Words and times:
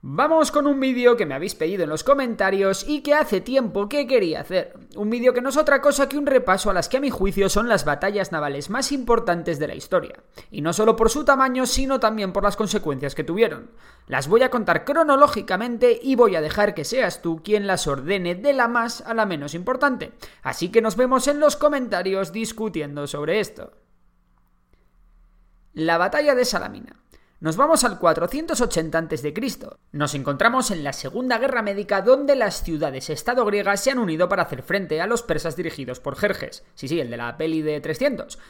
Vamos 0.00 0.52
con 0.52 0.68
un 0.68 0.78
vídeo 0.78 1.16
que 1.16 1.26
me 1.26 1.34
habéis 1.34 1.56
pedido 1.56 1.82
en 1.82 1.90
los 1.90 2.04
comentarios 2.04 2.86
y 2.86 3.00
que 3.00 3.14
hace 3.14 3.40
tiempo 3.40 3.88
que 3.88 4.06
quería 4.06 4.42
hacer. 4.42 4.78
Un 4.94 5.10
vídeo 5.10 5.34
que 5.34 5.40
no 5.40 5.48
es 5.48 5.56
otra 5.56 5.80
cosa 5.80 6.08
que 6.08 6.16
un 6.16 6.26
repaso 6.26 6.70
a 6.70 6.72
las 6.72 6.88
que 6.88 6.98
a 6.98 7.00
mi 7.00 7.10
juicio 7.10 7.48
son 7.48 7.68
las 7.68 7.84
batallas 7.84 8.30
navales 8.30 8.70
más 8.70 8.92
importantes 8.92 9.58
de 9.58 9.66
la 9.66 9.74
historia. 9.74 10.22
Y 10.52 10.60
no 10.60 10.72
solo 10.72 10.94
por 10.94 11.10
su 11.10 11.24
tamaño, 11.24 11.66
sino 11.66 11.98
también 11.98 12.32
por 12.32 12.44
las 12.44 12.54
consecuencias 12.54 13.16
que 13.16 13.24
tuvieron. 13.24 13.72
Las 14.06 14.28
voy 14.28 14.44
a 14.44 14.50
contar 14.50 14.84
cronológicamente 14.84 15.98
y 16.00 16.14
voy 16.14 16.36
a 16.36 16.40
dejar 16.40 16.74
que 16.74 16.84
seas 16.84 17.20
tú 17.20 17.42
quien 17.42 17.66
las 17.66 17.88
ordene 17.88 18.36
de 18.36 18.52
la 18.52 18.68
más 18.68 19.00
a 19.00 19.14
la 19.14 19.26
menos 19.26 19.52
importante. 19.52 20.12
Así 20.44 20.68
que 20.68 20.80
nos 20.80 20.94
vemos 20.94 21.26
en 21.26 21.40
los 21.40 21.56
comentarios 21.56 22.32
discutiendo 22.32 23.08
sobre 23.08 23.40
esto. 23.40 23.72
La 25.72 25.98
batalla 25.98 26.36
de 26.36 26.44
Salamina. 26.44 27.02
Nos 27.40 27.56
vamos 27.56 27.84
al 27.84 28.00
480 28.00 28.98
a.C. 28.98 29.32
Nos 29.92 30.14
encontramos 30.14 30.72
en 30.72 30.82
la 30.82 30.92
Segunda 30.92 31.38
Guerra 31.38 31.62
Médica 31.62 32.02
donde 32.02 32.34
las 32.34 32.64
ciudades-estado 32.64 33.44
griegas 33.44 33.80
se 33.80 33.92
han 33.92 34.00
unido 34.00 34.28
para 34.28 34.42
hacer 34.42 34.64
frente 34.64 35.00
a 35.00 35.06
los 35.06 35.22
persas 35.22 35.54
dirigidos 35.54 36.00
por 36.00 36.16
Jerjes. 36.16 36.64
Sí, 36.74 36.88
sí, 36.88 36.98
el 36.98 37.10
de 37.10 37.16
la 37.16 37.36
peli 37.36 37.62
de 37.62 37.80
300. 37.80 38.40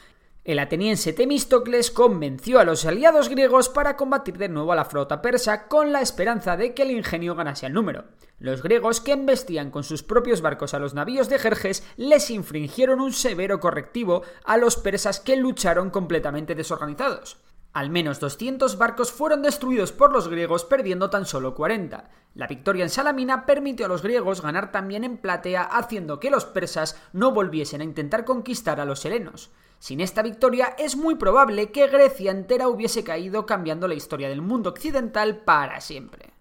El 0.43 0.57
ateniense 0.57 1.13
Temístocles 1.13 1.91
convenció 1.91 2.59
a 2.59 2.63
los 2.63 2.83
aliados 2.83 3.29
griegos 3.29 3.69
para 3.69 3.95
combatir 3.95 4.39
de 4.39 4.49
nuevo 4.49 4.71
a 4.71 4.75
la 4.75 4.85
flota 4.85 5.21
persa 5.21 5.67
con 5.67 5.91
la 5.91 6.01
esperanza 6.01 6.57
de 6.57 6.73
que 6.73 6.81
el 6.81 6.89
ingenio 6.89 7.35
ganase 7.35 7.67
el 7.67 7.73
número. 7.73 8.05
Los 8.39 8.63
griegos, 8.63 9.01
que 9.01 9.11
embestían 9.11 9.69
con 9.69 9.83
sus 9.83 10.01
propios 10.01 10.41
barcos 10.41 10.73
a 10.73 10.79
los 10.79 10.95
navíos 10.95 11.29
de 11.29 11.37
Jerjes, 11.37 11.83
les 11.95 12.31
infringieron 12.31 13.01
un 13.01 13.13
severo 13.13 13.59
correctivo 13.59 14.23
a 14.45 14.57
los 14.57 14.77
persas 14.77 15.19
que 15.19 15.35
lucharon 15.35 15.91
completamente 15.91 16.55
desorganizados. 16.55 17.37
Al 17.71 17.89
menos 17.91 18.19
200 18.19 18.77
barcos 18.77 19.11
fueron 19.11 19.43
destruidos 19.43 19.91
por 19.91 20.11
los 20.11 20.27
griegos, 20.27 20.65
perdiendo 20.65 21.09
tan 21.09 21.25
solo 21.25 21.53
40. 21.53 22.09
La 22.33 22.47
victoria 22.47 22.83
en 22.83 22.89
Salamina 22.89 23.45
permitió 23.45 23.85
a 23.85 23.89
los 23.89 24.01
griegos 24.01 24.41
ganar 24.41 24.71
también 24.71 25.03
en 25.03 25.17
Platea, 25.17 25.63
haciendo 25.63 26.19
que 26.19 26.31
los 26.31 26.45
persas 26.45 26.99
no 27.13 27.31
volviesen 27.31 27.81
a 27.81 27.83
intentar 27.83 28.25
conquistar 28.25 28.79
a 28.79 28.85
los 28.85 29.05
helenos. 29.05 29.51
Sin 29.77 30.01
esta 30.01 30.23
victoria 30.23 30.75
es 30.77 30.97
muy 30.97 31.15
probable 31.15 31.71
que 31.71 31.87
Grecia 31.87 32.31
entera 32.31 32.67
hubiese 32.67 33.03
caído 33.03 33.45
cambiando 33.45 33.87
la 33.87 33.93
historia 33.93 34.29
del 34.29 34.41
mundo 34.41 34.71
occidental 34.71 35.37
para 35.37 35.79
siempre. 35.79 36.33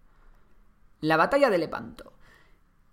La 1.01 1.17
batalla 1.17 1.51
de 1.51 1.59
Lepanto. 1.59 2.12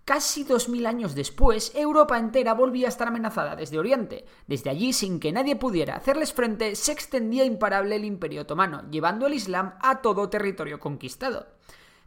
Casi 0.06 0.44
dos 0.44 0.68
mil 0.68 0.86
años 0.86 1.16
después, 1.16 1.72
Europa 1.74 2.16
entera 2.16 2.54
volvía 2.54 2.86
a 2.86 2.90
estar 2.90 3.08
amenazada 3.08 3.56
desde 3.56 3.80
Oriente. 3.80 4.24
Desde 4.46 4.70
allí, 4.70 4.92
sin 4.92 5.18
que 5.18 5.32
nadie 5.32 5.56
pudiera 5.56 5.96
hacerles 5.96 6.32
frente, 6.32 6.76
se 6.76 6.92
extendía 6.92 7.44
imparable 7.44 7.96
el 7.96 8.04
Imperio 8.04 8.42
Otomano, 8.42 8.88
llevando 8.88 9.26
el 9.26 9.34
Islam 9.34 9.74
a 9.80 10.02
todo 10.02 10.30
territorio 10.30 10.78
conquistado. 10.78 11.48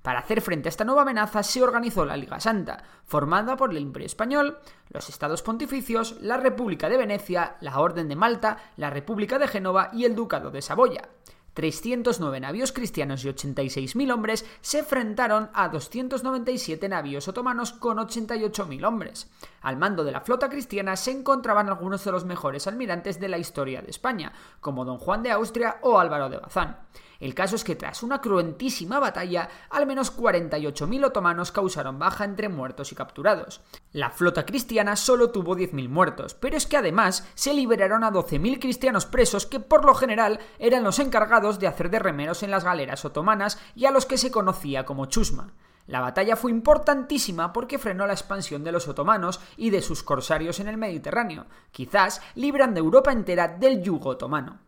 Para 0.01 0.19
hacer 0.19 0.39
frente 0.39 0.69
a 0.69 0.71
esta 0.71 0.85
nueva 0.85 1.01
amenaza 1.01 1.43
se 1.43 1.61
organizó 1.61 2.05
la 2.05 2.15
Liga 2.15 2.39
Santa, 2.39 2.83
formada 3.03 3.57
por 3.57 3.71
el 3.71 3.79
Imperio 3.79 4.05
Español, 4.05 4.59
los 4.87 5.09
Estados 5.09 5.41
Pontificios, 5.41 6.15
la 6.21 6.37
República 6.37 6.87
de 6.87 6.95
Venecia, 6.95 7.57
la 7.59 7.81
Orden 7.81 8.07
de 8.07 8.15
Malta, 8.15 8.59
la 8.77 8.89
República 8.89 9.37
de 9.39 9.49
Génova 9.49 9.89
y 9.91 10.05
el 10.05 10.15
Ducado 10.15 10.51
de 10.51 10.61
Saboya. 10.61 11.09
309 11.53 12.39
navíos 12.39 12.71
cristianos 12.71 13.23
y 13.23 13.29
86.000 13.29 14.13
hombres 14.13 14.45
se 14.61 14.79
enfrentaron 14.79 15.49
a 15.53 15.69
297 15.69 16.89
navíos 16.89 17.27
otomanos 17.27 17.73
con 17.73 17.97
88.000 17.97 18.85
hombres. 18.85 19.29
Al 19.61 19.77
mando 19.77 20.03
de 20.03 20.11
la 20.11 20.21
flota 20.21 20.49
cristiana 20.49 20.95
se 20.95 21.11
encontraban 21.11 21.69
algunos 21.69 22.03
de 22.03 22.11
los 22.11 22.25
mejores 22.25 22.67
almirantes 22.67 23.19
de 23.19 23.29
la 23.29 23.37
historia 23.37 23.81
de 23.81 23.89
España, 23.89 24.33
como 24.59 24.85
don 24.85 24.97
Juan 24.97 25.23
de 25.23 25.31
Austria 25.31 25.77
o 25.81 25.99
Álvaro 25.99 26.29
de 26.29 26.37
Bazán. 26.37 26.77
El 27.19 27.35
caso 27.35 27.57
es 27.57 27.65
que 27.65 27.75
tras 27.75 28.01
una 28.01 28.21
cruentísima 28.21 28.97
batalla, 28.99 29.49
al 29.69 29.85
menos 29.85 30.15
48.000 30.15 31.05
otomanos 31.05 31.51
causaron 31.51 31.99
baja 31.99 32.23
entre 32.23 32.47
muertos 32.47 32.93
y 32.93 32.95
capturados. 32.95 33.61
La 33.91 34.09
flota 34.09 34.45
cristiana 34.45 34.95
solo 34.95 35.29
tuvo 35.29 35.57
10.000 35.57 35.89
muertos, 35.89 36.33
pero 36.33 36.55
es 36.55 36.65
que 36.65 36.77
además 36.77 37.27
se 37.35 37.53
liberaron 37.53 38.05
a 38.05 38.11
12.000 38.11 38.59
cristianos 38.59 39.05
presos 39.05 39.45
que 39.45 39.59
por 39.59 39.83
lo 39.83 39.95
general 39.95 40.39
eran 40.59 40.83
los 40.83 40.99
encargados 40.99 41.38
de 41.39 41.67
hacer 41.67 41.89
de 41.89 41.99
remeros 41.99 42.43
en 42.43 42.51
las 42.51 42.63
galeras 42.63 43.05
otomanas 43.05 43.59
y 43.75 43.85
a 43.85 43.91
los 43.91 44.05
que 44.05 44.17
se 44.17 44.31
conocía 44.31 44.85
como 44.85 45.05
chusma. 45.05 45.53
La 45.87 46.01
batalla 46.01 46.35
fue 46.35 46.51
importantísima 46.51 47.51
porque 47.51 47.79
frenó 47.79 48.05
la 48.05 48.13
expansión 48.13 48.63
de 48.63 48.71
los 48.71 48.87
otomanos 48.87 49.39
y 49.57 49.71
de 49.71 49.81
sus 49.81 50.03
corsarios 50.03 50.59
en 50.59 50.67
el 50.67 50.77
Mediterráneo, 50.77 51.47
quizás 51.71 52.21
librando 52.35 52.79
Europa 52.79 53.11
entera 53.11 53.47
del 53.47 53.81
yugo 53.81 54.09
otomano. 54.09 54.59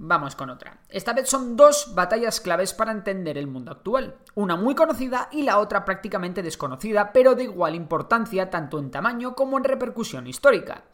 Vamos 0.00 0.36
con 0.36 0.50
otra. 0.50 0.78
Esta 0.90 1.12
vez 1.12 1.28
son 1.28 1.56
dos 1.56 1.92
batallas 1.94 2.40
claves 2.40 2.72
para 2.72 2.92
entender 2.92 3.36
el 3.36 3.48
mundo 3.48 3.72
actual. 3.72 4.18
Una 4.34 4.54
muy 4.54 4.76
conocida 4.76 5.28
y 5.32 5.42
la 5.42 5.58
otra 5.58 5.84
prácticamente 5.84 6.40
desconocida, 6.42 7.12
pero 7.12 7.34
de 7.34 7.44
igual 7.44 7.74
importancia 7.74 8.48
tanto 8.48 8.78
en 8.78 8.92
tamaño 8.92 9.34
como 9.34 9.58
en 9.58 9.64
repercusión 9.64 10.28
histórica. 10.28 10.84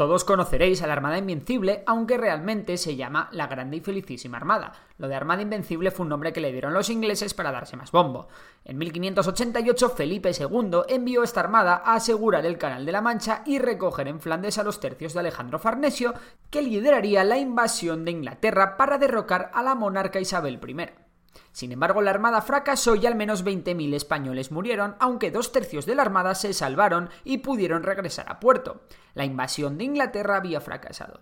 Todos 0.00 0.24
conoceréis 0.24 0.80
a 0.80 0.86
la 0.86 0.94
Armada 0.94 1.18
Invencible, 1.18 1.82
aunque 1.84 2.16
realmente 2.16 2.78
se 2.78 2.96
llama 2.96 3.28
la 3.32 3.48
Grande 3.48 3.76
y 3.76 3.80
Felicísima 3.80 4.38
Armada. 4.38 4.72
Lo 4.96 5.08
de 5.08 5.14
Armada 5.14 5.42
Invencible 5.42 5.90
fue 5.90 6.04
un 6.04 6.08
nombre 6.08 6.32
que 6.32 6.40
le 6.40 6.52
dieron 6.52 6.72
los 6.72 6.88
ingleses 6.88 7.34
para 7.34 7.52
darse 7.52 7.76
más 7.76 7.92
bombo. 7.92 8.28
En 8.64 8.78
1588 8.78 9.90
Felipe 9.90 10.30
II 10.30 10.84
envió 10.88 11.22
esta 11.22 11.40
armada 11.40 11.82
a 11.84 11.96
asegurar 11.96 12.46
el 12.46 12.56
Canal 12.56 12.86
de 12.86 12.92
la 12.92 13.02
Mancha 13.02 13.42
y 13.44 13.58
recoger 13.58 14.08
en 14.08 14.22
Flandes 14.22 14.56
a 14.56 14.62
los 14.62 14.80
tercios 14.80 15.12
de 15.12 15.20
Alejandro 15.20 15.58
Farnesio, 15.58 16.14
que 16.48 16.62
lideraría 16.62 17.22
la 17.22 17.36
invasión 17.36 18.06
de 18.06 18.12
Inglaterra 18.12 18.78
para 18.78 18.96
derrocar 18.96 19.50
a 19.52 19.62
la 19.62 19.74
monarca 19.74 20.18
Isabel 20.18 20.58
I. 20.66 21.09
Sin 21.52 21.72
embargo, 21.72 22.00
la 22.00 22.10
armada 22.10 22.42
fracasó 22.42 22.94
y 22.94 23.06
al 23.06 23.16
menos 23.16 23.44
20.000 23.44 23.94
españoles 23.94 24.52
murieron, 24.52 24.96
aunque 25.00 25.30
dos 25.30 25.52
tercios 25.52 25.84
de 25.84 25.94
la 25.94 26.02
armada 26.02 26.34
se 26.34 26.52
salvaron 26.52 27.10
y 27.24 27.38
pudieron 27.38 27.82
regresar 27.82 28.30
a 28.30 28.38
puerto. 28.38 28.82
La 29.14 29.24
invasión 29.24 29.76
de 29.76 29.84
Inglaterra 29.84 30.36
había 30.36 30.60
fracasado. 30.60 31.20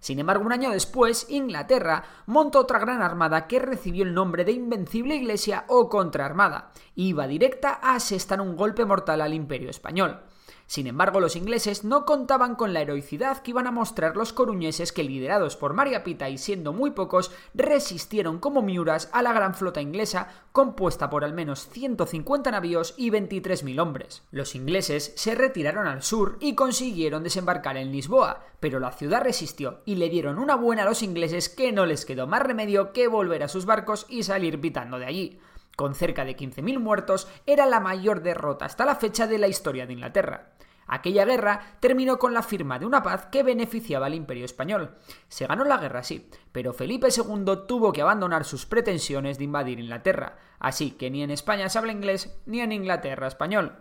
Sin 0.00 0.18
embargo, 0.18 0.44
un 0.44 0.52
año 0.52 0.70
después, 0.70 1.26
Inglaterra 1.28 2.04
montó 2.26 2.60
otra 2.60 2.78
gran 2.78 3.02
armada 3.02 3.46
que 3.46 3.58
recibió 3.58 4.04
el 4.04 4.14
nombre 4.14 4.44
de 4.44 4.52
Invencible 4.52 5.16
Iglesia 5.16 5.64
o 5.68 5.88
Contraarmada, 5.88 6.70
iba 6.94 7.26
directa 7.26 7.78
a 7.82 7.96
asestar 7.96 8.40
un 8.40 8.56
golpe 8.56 8.84
mortal 8.84 9.20
al 9.20 9.34
Imperio 9.34 9.70
Español. 9.70 10.20
Sin 10.68 10.86
embargo, 10.86 11.18
los 11.18 11.34
ingleses 11.34 11.82
no 11.84 12.04
contaban 12.04 12.54
con 12.54 12.74
la 12.74 12.82
heroicidad 12.82 13.38
que 13.38 13.52
iban 13.52 13.66
a 13.66 13.70
mostrar 13.72 14.18
los 14.18 14.34
coruñeses 14.34 14.92
que, 14.92 15.02
liderados 15.02 15.56
por 15.56 15.72
María 15.72 16.04
Pita 16.04 16.28
y 16.28 16.36
siendo 16.36 16.74
muy 16.74 16.90
pocos, 16.90 17.30
resistieron 17.54 18.38
como 18.38 18.60
miuras 18.60 19.08
a 19.14 19.22
la 19.22 19.32
gran 19.32 19.54
flota 19.54 19.80
inglesa, 19.80 20.28
compuesta 20.52 21.08
por 21.08 21.24
al 21.24 21.32
menos 21.32 21.70
150 21.70 22.50
navíos 22.50 22.92
y 22.98 23.10
23.000 23.10 23.80
hombres. 23.80 24.24
Los 24.30 24.54
ingleses 24.54 25.14
se 25.16 25.34
retiraron 25.34 25.86
al 25.86 26.02
sur 26.02 26.36
y 26.38 26.54
consiguieron 26.54 27.22
desembarcar 27.22 27.78
en 27.78 27.90
Lisboa, 27.90 28.44
pero 28.60 28.78
la 28.78 28.92
ciudad 28.92 29.22
resistió 29.22 29.80
y 29.86 29.94
le 29.94 30.10
dieron 30.10 30.38
una 30.38 30.54
buena 30.54 30.82
a 30.82 30.84
los 30.84 31.02
ingleses 31.02 31.48
que 31.48 31.72
no 31.72 31.86
les 31.86 32.04
quedó 32.04 32.26
más 32.26 32.42
remedio 32.42 32.92
que 32.92 33.08
volver 33.08 33.42
a 33.42 33.48
sus 33.48 33.64
barcos 33.64 34.04
y 34.10 34.22
salir 34.22 34.60
pitando 34.60 34.98
de 34.98 35.06
allí 35.06 35.40
con 35.78 35.94
cerca 35.94 36.24
de 36.24 36.36
15.000 36.36 36.80
muertos, 36.80 37.28
era 37.46 37.64
la 37.64 37.78
mayor 37.78 38.20
derrota 38.20 38.64
hasta 38.64 38.84
la 38.84 38.96
fecha 38.96 39.28
de 39.28 39.38
la 39.38 39.46
historia 39.46 39.86
de 39.86 39.92
Inglaterra. 39.92 40.50
Aquella 40.88 41.24
guerra 41.24 41.76
terminó 41.78 42.18
con 42.18 42.34
la 42.34 42.42
firma 42.42 42.80
de 42.80 42.86
una 42.86 43.04
paz 43.04 43.26
que 43.26 43.44
beneficiaba 43.44 44.06
al 44.06 44.14
imperio 44.14 44.44
español. 44.44 44.96
Se 45.28 45.46
ganó 45.46 45.62
la 45.62 45.76
guerra, 45.76 46.02
sí, 46.02 46.28
pero 46.50 46.72
Felipe 46.72 47.10
II 47.16 47.66
tuvo 47.68 47.92
que 47.92 48.02
abandonar 48.02 48.44
sus 48.44 48.66
pretensiones 48.66 49.38
de 49.38 49.44
invadir 49.44 49.78
Inglaterra, 49.78 50.36
así 50.58 50.90
que 50.90 51.12
ni 51.12 51.22
en 51.22 51.30
España 51.30 51.68
se 51.68 51.78
habla 51.78 51.92
inglés 51.92 52.36
ni 52.44 52.60
en 52.60 52.72
Inglaterra 52.72 53.28
español. 53.28 53.76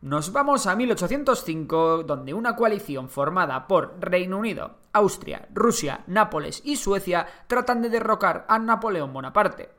Nos 0.00 0.30
vamos 0.30 0.68
a 0.68 0.76
1805, 0.76 2.04
donde 2.04 2.34
una 2.34 2.54
coalición 2.54 3.08
formada 3.08 3.66
por 3.66 3.96
Reino 3.98 4.38
Unido, 4.38 4.76
Austria, 4.92 5.48
Rusia, 5.52 6.04
Nápoles 6.06 6.62
y 6.64 6.76
Suecia 6.76 7.26
tratan 7.48 7.82
de 7.82 7.90
derrocar 7.90 8.46
a 8.48 8.60
Napoleón 8.60 9.12
Bonaparte. 9.12 9.75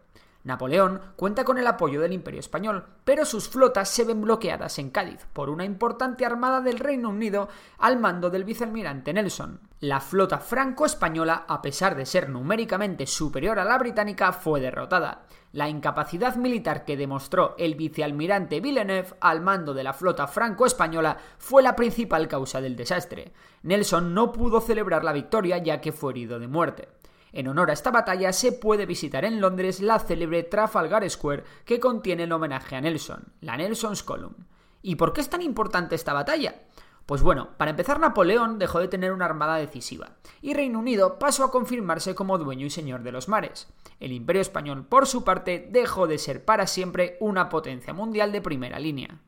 Napoleón 0.48 1.02
cuenta 1.18 1.44
con 1.44 1.58
el 1.58 1.68
apoyo 1.68 2.00
del 2.00 2.14
Imperio 2.14 2.40
Español, 2.40 2.86
pero 3.04 3.26
sus 3.26 3.50
flotas 3.50 3.90
se 3.90 4.06
ven 4.06 4.22
bloqueadas 4.22 4.80
en 4.80 4.90
Cádiz 4.90 5.28
por 5.34 5.50
una 5.50 5.66
importante 5.66 6.26
armada 6.26 6.62
del 6.62 6.80
Reino 6.80 7.10
Unido 7.10 7.50
al 7.78 8.00
mando 8.00 8.30
del 8.30 8.46
vicealmirante 8.46 9.12
Nelson. 9.14 9.60
La 9.82 10.00
flota 10.00 10.40
franco-española, 10.40 11.44
a 11.50 11.62
pesar 11.62 11.96
de 11.96 12.06
ser 12.06 12.30
numéricamente 12.30 13.06
superior 13.06 13.60
a 13.60 13.66
la 13.66 13.78
británica, 13.78 14.32
fue 14.32 14.62
derrotada. 14.62 15.26
La 15.52 15.68
incapacidad 15.68 16.38
militar 16.38 16.86
que 16.86 16.96
demostró 16.96 17.54
el 17.58 17.76
vicealmirante 17.76 18.62
Villeneuve 18.62 19.16
al 19.20 19.42
mando 19.42 19.74
de 19.74 19.84
la 19.84 19.94
flota 19.94 20.28
franco-española 20.28 21.18
fue 21.38 21.62
la 21.62 21.76
principal 21.76 22.30
causa 22.30 22.62
del 22.62 22.78
desastre. 22.78 23.34
Nelson 23.64 24.14
no 24.14 24.32
pudo 24.32 24.62
celebrar 24.62 25.04
la 25.04 25.12
victoria 25.12 25.58
ya 25.58 25.82
que 25.82 25.92
fue 25.92 26.14
herido 26.14 26.40
de 26.40 26.48
muerte. 26.48 26.88
En 27.34 27.48
honor 27.48 27.70
a 27.70 27.74
esta 27.74 27.92
batalla 27.92 28.32
se 28.34 28.52
puede 28.52 28.86
visitar 28.86 29.26
en 29.26 29.42
Londres 29.42 29.82
la 29.82 30.00
célebre 30.00 30.44
Trafalgar 30.44 31.10
Square 31.10 31.44
que 31.66 31.80
contiene 31.80 32.24
el 32.24 32.32
homenaje 32.32 32.76
a 32.76 32.82
Nelson, 32.82 33.34
la 33.42 33.58
Nelson's 33.58 34.04
Column. 34.04 34.48
¿Y 34.82 34.96
por 34.96 35.14
qué 35.14 35.22
es 35.22 35.30
tan 35.30 35.42
importante 35.42 35.96
esta 35.96 36.14
batalla? 36.14 36.62
Pues 37.06 37.22
bueno, 37.22 37.52
para 37.58 37.72
empezar 37.72 38.00
Napoleón 38.00 38.60
dejó 38.60 38.80
de 38.80 38.90
tener 38.90 39.14
una 39.14 39.26
armada 39.26 39.56
decisiva, 39.56 40.18
y 40.42 40.54
Reino 40.54 40.80
Unido 40.80 41.20
pasó 41.20 41.46
a 41.46 41.52
confirmarse 41.52 42.16
como 42.16 42.38
dueño 42.38 42.66
y 42.66 42.70
señor 42.70 43.02
de 43.04 43.14
los 43.14 43.30
mares. 43.30 43.68
El 44.02 44.12
Imperio 44.12 44.42
Español, 44.42 44.86
por 44.86 45.08
su 45.08 45.24
parte, 45.24 45.70
dejó 45.72 46.08
de 46.08 46.18
ser 46.18 46.44
para 46.44 46.68
siempre 46.68 47.16
una 47.22 47.48
potencia 47.48 47.94
mundial 47.94 48.34
de 48.34 48.42
primera 48.42 48.78
línea. 48.78 49.22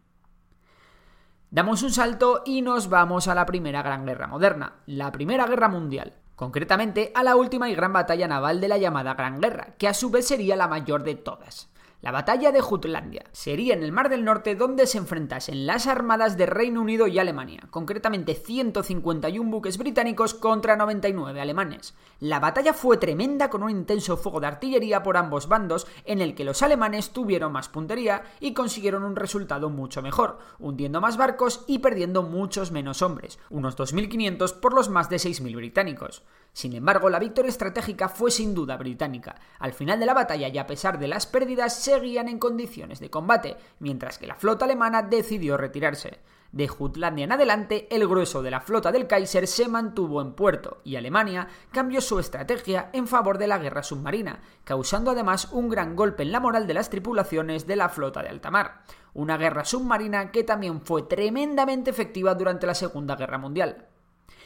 Damos 1.51 1.81
un 1.81 1.91
salto 1.91 2.43
y 2.45 2.61
nos 2.61 2.89
vamos 2.89 3.27
a 3.27 3.33
la 3.33 3.45
Primera 3.45 3.81
Gran 3.81 4.05
Guerra 4.05 4.27
Moderna, 4.27 4.81
la 4.85 5.11
Primera 5.11 5.47
Guerra 5.47 5.69
Mundial 5.69 6.13
concretamente 6.39 7.11
a 7.15 7.23
la 7.23 7.35
última 7.35 7.69
y 7.69 7.75
gran 7.75 7.91
batalla 7.91 8.25
naval 8.25 8.61
de 8.61 8.69
la 8.69 8.77
llamada 8.77 9.13
Gran 9.13 9.41
Guerra, 9.41 9.75
que 9.77 9.89
a 9.89 9.93
su 9.93 10.09
vez 10.09 10.25
sería 10.25 10.55
la 10.55 10.69
mayor 10.69 11.03
de 11.03 11.15
todas. 11.15 11.67
La 12.01 12.11
batalla 12.11 12.53
de 12.53 12.61
Jutlandia 12.61 13.25
sería 13.33 13.73
en 13.73 13.83
el 13.83 13.91
Mar 13.91 14.07
del 14.07 14.23
Norte 14.23 14.55
donde 14.55 14.87
se 14.87 14.97
enfrentasen 14.97 15.67
las 15.67 15.85
armadas 15.85 16.37
de 16.37 16.45
Reino 16.45 16.79
Unido 16.79 17.07
y 17.07 17.19
Alemania, 17.19 17.67
concretamente 17.71 18.35
151 18.35 19.51
buques 19.51 19.77
británicos 19.77 20.33
contra 20.33 20.77
99 20.77 21.41
alemanes. 21.41 21.95
La 22.21 22.39
batalla 22.39 22.71
fue 22.71 22.95
tremenda 22.95 23.49
con 23.49 23.63
un 23.63 23.71
intenso 23.71 24.15
fuego 24.15 24.39
de 24.39 24.47
artillería 24.47 25.03
por 25.03 25.17
ambos 25.17 25.49
bandos 25.49 25.87
en 26.05 26.21
el 26.21 26.35
que 26.35 26.45
los 26.45 26.61
alemanes 26.63 27.09
tuvieron 27.09 27.51
más 27.51 27.67
puntería 27.67 28.23
y 28.39 28.53
consiguieron 28.53 29.03
un 29.03 29.17
resultado 29.17 29.69
mucho 29.69 30.01
mejor, 30.01 30.39
hundiendo 30.57 31.01
más 31.01 31.17
barcos 31.17 31.65
y 31.67 31.79
perdiendo 31.79 32.23
muchos 32.23 32.71
menos 32.71 33.01
hombres, 33.01 33.39
unos 33.49 33.75
2.500 33.77 34.61
por 34.61 34.73
los 34.73 34.87
más 34.87 35.09
de 35.09 35.17
6.000 35.17 35.53
británicos. 35.53 36.23
Sin 36.53 36.73
embargo, 36.73 37.09
la 37.09 37.19
victoria 37.19 37.49
estratégica 37.49 38.09
fue 38.09 38.31
sin 38.31 38.53
duda 38.53 38.77
británica. 38.77 39.35
Al 39.59 39.73
final 39.73 39.99
de 39.99 40.05
la 40.05 40.13
batalla 40.13 40.47
y 40.47 40.57
a 40.57 40.67
pesar 40.67 40.99
de 40.99 41.07
las 41.07 41.27
pérdidas, 41.27 41.75
seguían 41.75 42.27
en 42.27 42.39
condiciones 42.39 42.99
de 42.99 43.09
combate, 43.09 43.57
mientras 43.79 44.17
que 44.17 44.27
la 44.27 44.35
flota 44.35 44.65
alemana 44.65 45.03
decidió 45.03 45.57
retirarse. 45.57 46.19
De 46.51 46.67
Jutlandia 46.67 47.25
en 47.25 47.31
adelante, 47.31 47.87
el 47.95 48.07
grueso 48.07 48.41
de 48.41 48.49
la 48.49 48.59
flota 48.59 48.91
del 48.91 49.05
Kaiser 49.05 49.45
se 49.45 49.67
mantuvo 49.67 50.19
en 50.19 50.33
puerto 50.33 50.81
y 50.83 50.95
Alemania 50.95 51.47
cambió 51.71 52.01
su 52.01 52.17
estrategia 52.17 52.89
en 52.91 53.07
favor 53.07 53.37
de 53.37 53.45
la 53.45 53.59
guerra 53.59 53.83
submarina, 53.83 54.41
causando 54.63 55.11
además 55.11 55.49
un 55.51 55.69
gran 55.69 55.95
golpe 55.95 56.23
en 56.23 56.31
la 56.31 56.39
moral 56.39 56.65
de 56.65 56.73
las 56.73 56.89
tripulaciones 56.89 57.67
de 57.67 57.75
la 57.75 57.89
flota 57.89 58.23
de 58.23 58.29
alta 58.29 58.49
mar. 58.49 58.81
Una 59.13 59.37
guerra 59.37 59.63
submarina 59.63 60.31
que 60.31 60.43
también 60.43 60.81
fue 60.81 61.03
tremendamente 61.03 61.91
efectiva 61.91 62.33
durante 62.33 62.65
la 62.65 62.73
Segunda 62.73 63.15
Guerra 63.15 63.37
Mundial 63.37 63.85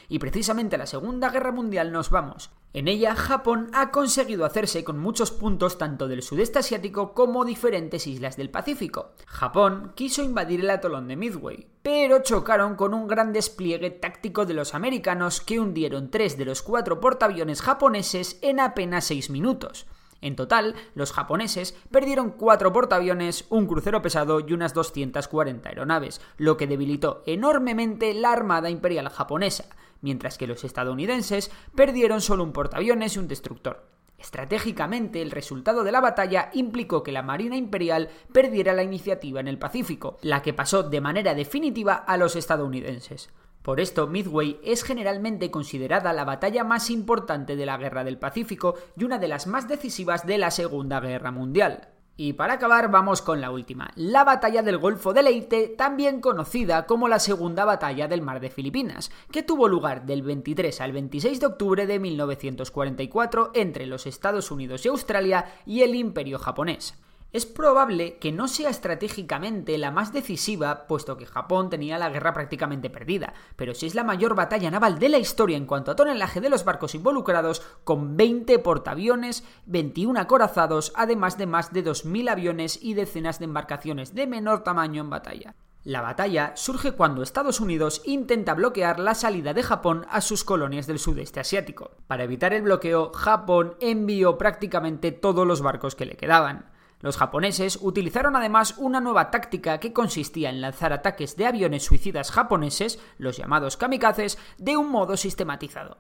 y 0.10 0.20
precisamente 0.20 0.76
a 0.76 0.80
la 0.80 0.86
Segunda 0.86 1.30
Guerra 1.30 1.52
Mundial 1.52 1.92
nos 1.92 2.10
vamos. 2.10 2.52
En 2.74 2.88
ella, 2.88 3.16
Japón 3.16 3.70
ha 3.74 3.92
conseguido 3.92 4.46
hacerse 4.46 4.84
con 4.84 4.98
muchos 4.98 5.32
puntos 5.32 5.78
tanto 5.78 6.08
del 6.08 6.24
sudeste 6.24 6.60
asiático 6.60 7.14
como 7.14 7.46
diferentes 7.46 8.08
islas 8.08 8.36
del 8.36 8.50
Pacífico. 8.50 9.12
Japón 9.28 9.92
quiso 9.96 10.24
invadir 10.24 10.62
el 10.62 10.70
atolón 10.72 11.08
de 11.08 11.16
Midway, 11.16 11.68
pero 11.84 12.24
chocaron 12.24 12.76
con 12.76 12.94
un 12.94 13.08
gran 13.08 13.32
despliegue 13.32 13.92
táctico 13.92 14.46
de 14.46 14.56
los 14.56 14.74
americanos 14.74 15.40
que 15.40 15.60
hundieron 15.60 16.10
tres 16.10 16.38
de 16.38 16.46
los 16.46 16.64
cuatro 16.64 17.00
portaaviones 17.00 17.62
japoneses 17.62 18.40
en 18.42 18.60
apenas 18.60 19.06
seis 19.06 19.30
minutos. 19.30 19.86
En 20.24 20.38
total, 20.38 20.76
los 20.96 21.12
japoneses 21.12 21.78
perdieron 21.92 22.32
cuatro 22.32 22.72
portaaviones, 22.72 23.46
un 23.50 23.68
crucero 23.68 24.02
pesado 24.02 24.40
y 24.40 24.54
unas 24.54 24.74
240 24.74 25.68
aeronaves, 25.68 26.22
lo 26.38 26.56
que 26.56 26.66
debilitó 26.66 27.24
enormemente 27.26 28.14
la 28.14 28.32
Armada 28.32 28.70
Imperial 28.70 29.10
japonesa, 29.10 29.66
mientras 30.00 30.38
que 30.38 30.48
los 30.48 30.64
estadounidenses 30.64 31.52
perdieron 31.76 32.22
solo 32.22 32.46
un 32.46 32.54
portaaviones 32.54 33.18
y 33.18 33.20
un 33.20 33.28
destructor. 33.28 33.86
Estratégicamente, 34.18 35.22
el 35.22 35.32
resultado 35.32 35.84
de 35.84 35.92
la 35.92 36.00
batalla 36.00 36.52
implicó 36.54 37.04
que 37.04 37.12
la 37.12 37.22
Marina 37.22 37.58
Imperial 37.58 38.08
perdiera 38.32 38.72
la 38.72 38.84
iniciativa 38.84 39.42
en 39.42 39.50
el 39.50 39.60
Pacífico, 39.60 40.20
la 40.22 40.42
que 40.42 40.54
pasó 40.54 40.84
de 40.84 41.02
manera 41.02 41.36
definitiva 41.36 41.96
a 41.96 42.16
los 42.16 42.38
estadounidenses. 42.38 43.30
Por 43.64 43.80
esto, 43.80 44.08
Midway 44.08 44.60
es 44.62 44.84
generalmente 44.84 45.50
considerada 45.50 46.12
la 46.12 46.26
batalla 46.26 46.66
más 46.66 46.90
importante 46.90 47.56
de 47.56 47.66
la 47.66 47.78
Guerra 47.78 48.04
del 48.04 48.18
Pacífico 48.18 48.76
y 48.98 49.06
una 49.06 49.20
de 49.20 49.30
las 49.30 49.48
más 49.48 49.70
decisivas 49.70 50.28
de 50.28 50.38
la 50.38 50.52
Segunda 50.52 51.00
Guerra 51.00 51.32
Mundial. 51.32 51.88
Y 52.18 52.34
para 52.34 52.56
acabar 52.56 52.92
vamos 52.92 53.22
con 53.22 53.40
la 53.40 53.52
última, 53.52 53.92
la 53.96 54.26
batalla 54.26 54.62
del 54.62 54.78
Golfo 54.78 55.14
de 55.14 55.24
Leyte, 55.24 55.70
también 55.70 56.20
conocida 56.20 56.86
como 56.86 57.08
la 57.08 57.20
Segunda 57.20 57.64
Batalla 57.64 58.08
del 58.10 58.22
Mar 58.22 58.42
de 58.42 58.52
Filipinas, 58.52 59.12
que 59.32 59.44
tuvo 59.44 59.70
lugar 59.70 60.06
del 60.06 60.22
23 60.24 60.82
al 60.82 60.92
26 60.92 61.40
de 61.40 61.46
octubre 61.46 61.88
de 61.88 62.00
1944 62.00 63.52
entre 63.56 63.88
los 63.88 64.06
Estados 64.06 64.52
Unidos 64.52 64.86
y 64.86 64.90
Australia 64.90 65.46
y 65.66 65.82
el 65.82 65.96
Imperio 65.96 66.38
japonés. 66.38 67.02
Es 67.34 67.48
probable 67.48 68.18
que 68.20 68.32
no 68.32 68.48
sea 68.48 68.70
estratégicamente 68.70 69.80
la 69.80 69.90
más 69.90 70.14
decisiva, 70.14 70.86
puesto 70.86 71.18
que 71.18 71.26
Japón 71.26 71.72
tenía 71.72 71.98
la 71.98 72.12
guerra 72.12 72.32
prácticamente 72.32 72.92
perdida, 72.92 73.34
pero 73.56 73.74
sí 73.74 73.88
es 73.88 73.96
la 73.96 74.04
mayor 74.04 74.36
batalla 74.36 74.70
naval 74.70 75.00
de 75.00 75.10
la 75.10 75.18
historia 75.18 75.58
en 75.58 75.66
cuanto 75.66 75.90
a 75.90 75.96
tonelaje 75.96 76.42
de 76.42 76.52
los 76.52 76.64
barcos 76.64 76.94
involucrados, 76.94 77.64
con 77.84 78.18
20 78.18 78.60
portaaviones, 78.60 79.44
21 79.66 80.20
acorazados, 80.20 80.94
además 80.96 81.40
de 81.40 81.48
más 81.48 81.74
de 81.74 81.84
2.000 81.84 82.30
aviones 82.30 82.78
y 82.80 82.94
decenas 82.94 83.40
de 83.40 83.46
embarcaciones 83.46 84.14
de 84.14 84.28
menor 84.28 84.64
tamaño 84.64 85.02
en 85.02 85.10
batalla. 85.10 85.56
La 85.84 86.02
batalla 86.02 86.52
surge 86.56 86.92
cuando 86.92 87.24
Estados 87.24 87.60
Unidos 87.60 88.04
intenta 88.06 88.54
bloquear 88.54 89.00
la 89.00 89.16
salida 89.16 89.56
de 89.56 89.64
Japón 89.64 90.06
a 90.12 90.22
sus 90.22 90.44
colonias 90.44 90.86
del 90.86 91.00
sudeste 91.00 91.40
asiático. 91.40 91.92
Para 92.06 92.26
evitar 92.26 92.54
el 92.54 92.62
bloqueo, 92.62 93.12
Japón 93.12 93.76
envió 93.80 94.38
prácticamente 94.38 95.12
todos 95.12 95.48
los 95.48 95.64
barcos 95.64 95.96
que 95.96 96.06
le 96.06 96.16
quedaban. 96.16 96.72
Los 97.04 97.18
japoneses 97.18 97.80
utilizaron 97.82 98.38
además 98.38 98.76
una 98.78 99.02
nueva 99.02 99.30
táctica 99.30 99.78
que 99.82 99.92
consistía 99.92 100.50
en 100.50 100.62
lanzar 100.62 100.94
ataques 100.94 101.36
de 101.36 101.46
aviones 101.46 101.84
suicidas 101.84 102.32
japoneses, 102.32 102.98
los 103.18 103.36
llamados 103.36 103.76
kamikazes, 103.76 104.38
de 104.58 104.78
un 104.78 104.90
modo 104.90 105.18
sistematizado. 105.18 105.98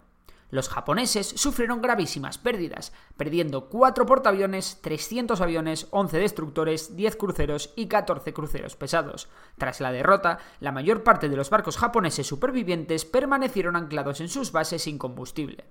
Los 0.49 0.69
japoneses 0.69 1.27
sufrieron 1.27 1.81
gravísimas 1.81 2.37
pérdidas, 2.37 2.93
perdiendo 3.17 3.67
4 3.67 4.05
portaaviones, 4.05 4.79
300 4.81 5.41
aviones, 5.41 5.87
11 5.91 6.19
destructores, 6.19 6.95
10 6.95 7.17
cruceros 7.17 7.73
y 7.75 7.87
14 7.87 8.31
cruceros 8.31 8.77
pesados. 8.77 9.27
Tras 9.57 9.81
la 9.81 9.91
derrota, 9.91 10.37
la 10.61 10.71
mayor 10.71 11.03
parte 11.03 11.27
de 11.27 11.35
los 11.35 11.49
barcos 11.49 11.75
japoneses 11.75 12.27
supervivientes 12.27 13.03
permanecieron 13.03 13.75
anclados 13.75 14.21
en 14.21 14.29
sus 14.29 14.53
bases 14.53 14.83
sin 14.83 14.97
combustible. 14.97 15.65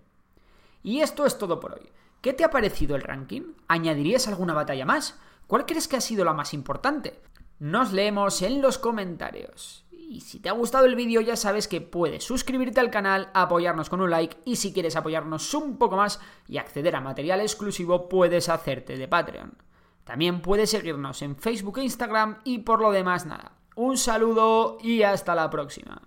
Y 0.83 1.01
esto 1.01 1.25
es 1.25 1.39
todo 1.39 1.59
por 1.59 1.73
hoy. 1.73 1.91
¿Qué 2.23 2.33
te 2.33 2.45
ha 2.45 2.51
parecido 2.51 2.95
el 2.95 3.03
ranking? 3.03 3.55
¿Añadirías 3.67 4.29
alguna 4.29 4.55
batalla 4.55 4.87
más? 4.87 5.19
¿Cuál 5.47 5.67
crees 5.67 5.89
que 5.89 5.97
ha 5.97 6.01
sido 6.01 6.25
la 6.25 6.33
más 6.33 6.55
importante? 6.55 7.21
Nos 7.59 7.93
leemos 7.93 8.43
en 8.43 8.61
los 8.61 8.79
comentarios. 8.79 9.87
Y 9.91 10.21
si 10.21 10.41
te 10.41 10.49
ha 10.49 10.53
gustado 10.53 10.85
el 10.85 10.97
vídeo 10.97 11.21
ya 11.21 11.37
sabes 11.37 11.69
que 11.69 11.81
puedes 11.81 12.25
suscribirte 12.25 12.81
al 12.81 12.91
canal, 12.91 13.31
apoyarnos 13.35 13.89
con 13.89 14.01
un 14.01 14.11
like 14.11 14.37
y 14.45 14.57
si 14.57 14.73
quieres 14.73 14.97
apoyarnos 14.97 15.55
un 15.55 15.79
poco 15.79 15.97
más 15.97 16.21
y 16.49 16.59
acceder 16.59 16.97
a 16.97 17.01
material 17.01 17.41
exclusivo 17.41 18.09
puedes 18.09 18.49
hacerte 18.49 18.97
de 18.97 19.09
Patreon. 19.09 19.57
También 20.05 20.43
puedes 20.43 20.71
seguirnos 20.71 21.23
en 21.23 21.37
Facebook 21.37 21.79
e 21.79 21.85
Instagram 21.85 22.41
y 22.45 22.59
por 22.59 22.81
lo 22.81 22.91
demás 22.91 23.27
nada. 23.27 23.53
Un 23.77 23.97
saludo 23.97 24.77
y 24.83 25.03
hasta 25.03 25.35
la 25.35 25.49
próxima. 25.49 26.03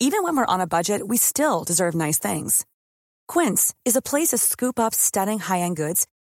Even 0.00 0.24
when 0.24 0.36
we're 0.36 0.46
on 0.46 0.60
a 0.60 0.66
budget, 0.66 1.02
we 1.06 1.16
still 1.16 1.62
deserve 1.64 1.94
nice 1.94 2.18
things. 2.18 2.64
Quince 3.28 3.74
is 3.84 3.96
a 3.96 4.02
place 4.02 4.28
to 4.28 4.38
scoop 4.38 4.78
up 4.78 4.92
stunning 4.92 5.38
high-end 5.38 5.76
goods 5.76 6.06